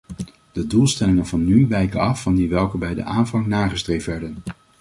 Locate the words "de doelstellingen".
0.51-1.25